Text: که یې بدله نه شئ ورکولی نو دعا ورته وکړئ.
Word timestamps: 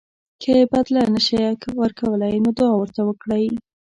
که 0.41 0.49
یې 0.57 0.63
بدله 0.73 1.03
نه 1.13 1.19
شئ 1.25 1.39
ورکولی 1.81 2.35
نو 2.43 2.49
دعا 2.57 2.73
ورته 2.77 3.01
وکړئ. 3.05 3.45